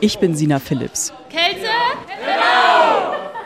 [0.00, 1.12] Ich bin Sina Phillips.
[1.28, 1.66] Kälte?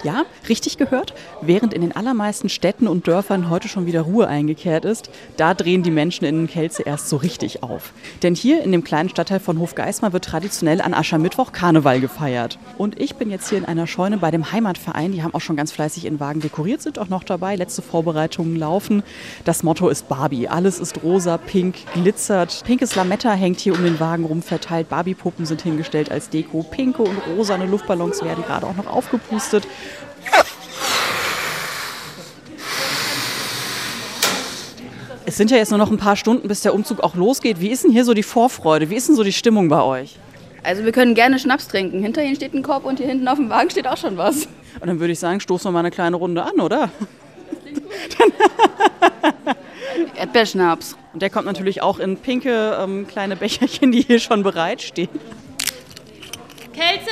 [0.05, 1.15] Ja, richtig gehört.
[1.43, 5.85] Während in den allermeisten Städten und Dörfern heute schon wieder Ruhe eingekehrt ist, da drehen
[5.85, 7.93] die Menschen in Kelze erst so richtig auf.
[8.25, 12.59] Denn hier in dem kleinen Stadtteil von Hofgeismar wird traditionell an Aschermittwoch Karneval gefeiert.
[12.79, 15.13] Und ich bin jetzt hier in einer Scheune bei dem Heimatverein.
[15.13, 17.55] Die haben auch schon ganz fleißig in Wagen dekoriert, sind auch noch dabei.
[17.55, 19.05] Letzte Vorbereitungen laufen.
[19.45, 20.49] Das Motto ist Barbie.
[20.49, 22.65] Alles ist rosa, pink, glitzert.
[22.65, 24.89] Pinkes Lametta hängt hier um den Wagen rum verteilt.
[24.89, 26.65] Barbie-Puppen sind hingestellt als Deko.
[26.65, 29.65] Pinke und rosane Luftballons werden gerade auch noch aufgepustet.
[35.25, 37.59] Es sind ja jetzt nur noch ein paar Stunden, bis der Umzug auch losgeht.
[37.61, 38.91] Wie ist denn hier so die Vorfreude?
[38.91, 40.17] Wie ist denn so die Stimmung bei euch?
[40.63, 42.03] Also wir können gerne Schnaps trinken.
[42.03, 44.47] Hinter Ihnen steht ein Korb und hier hinten auf dem Wagen steht auch schon was.
[44.81, 46.91] Und dann würde ich sagen, stoßen wir mal eine kleine Runde an, oder?
[50.17, 50.97] Erdbeerschnaps.
[51.13, 55.09] Und der kommt natürlich auch in pinke ähm, kleine Becherchen, die hier schon bereitstehen.
[56.73, 57.11] Kälte?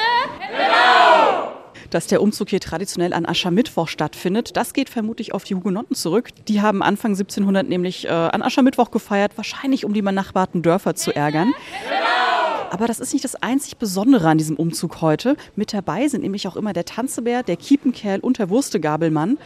[1.91, 6.31] Dass der Umzug hier traditionell an Aschermittwoch stattfindet, das geht vermutlich auf die Hugenotten zurück.
[6.47, 11.15] Die haben Anfang 1700 nämlich äh, an Aschermittwoch gefeiert, wahrscheinlich um die benachbarten Dörfer zu
[11.15, 11.53] ärgern.
[12.71, 15.37] Aber das ist nicht das einzig Besondere an diesem Umzug heute.
[15.57, 19.39] Mit dabei sind nämlich auch immer der Tanzebär, der Kiepenkerl und der Wurstegabelmann.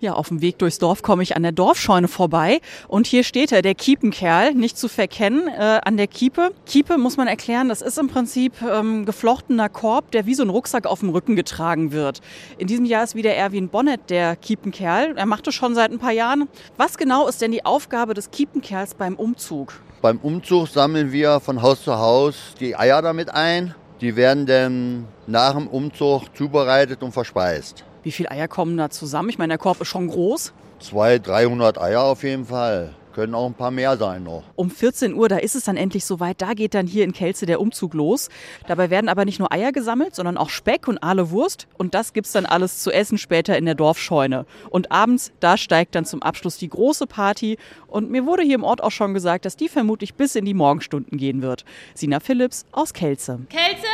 [0.00, 3.50] Ja, auf dem Weg durchs Dorf komme ich an der Dorfscheune vorbei und hier steht
[3.50, 6.52] er, der Kiepenkerl, nicht zu verkennen, äh, an der Kiepe.
[6.66, 10.50] Kiepe muss man erklären, das ist im Prinzip ähm, geflochtener Korb, der wie so ein
[10.50, 12.20] Rucksack auf dem Rücken getragen wird.
[12.58, 15.14] In diesem Jahr ist wieder Erwin Bonnet der Kiepenkerl.
[15.16, 16.46] Er macht es schon seit ein paar Jahren.
[16.76, 19.72] Was genau ist denn die Aufgabe des Kiepenkerls beim Umzug?
[20.00, 23.74] Beim Umzug sammeln wir von Haus zu Haus die Eier damit ein.
[24.00, 27.84] Die werden dann nach dem Umzug zubereitet und verspeist.
[28.02, 29.28] Wie viele Eier kommen da zusammen?
[29.28, 30.52] Ich meine, der Korb ist schon groß.
[30.80, 32.94] 200, 300 Eier auf jeden Fall.
[33.18, 34.44] Können auch ein paar mehr sein noch.
[34.54, 36.40] Um 14 Uhr, da ist es dann endlich soweit.
[36.40, 38.28] Da geht dann hier in Kelze der Umzug los.
[38.68, 41.66] Dabei werden aber nicht nur Eier gesammelt, sondern auch Speck und Aale Wurst.
[41.78, 44.46] Und das gibt's dann alles zu essen später in der Dorfscheune.
[44.70, 47.58] Und abends, da steigt dann zum Abschluss die große Party.
[47.88, 50.54] Und mir wurde hier im Ort auch schon gesagt, dass die vermutlich bis in die
[50.54, 51.64] Morgenstunden gehen wird.
[51.94, 53.40] Sina Phillips aus Kelze.
[53.48, 53.88] Kälte?